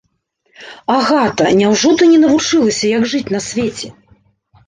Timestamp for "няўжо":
1.59-1.91